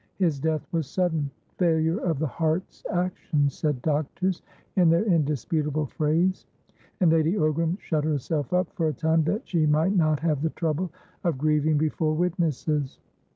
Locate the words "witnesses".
12.15-12.99